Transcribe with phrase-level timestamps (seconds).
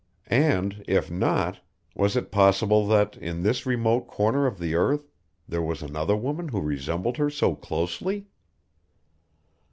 [0.25, 1.59] And, if not,
[1.95, 5.11] was it possible that in this remote corner of the earth
[5.47, 8.25] there was another woman who resembled her so closely?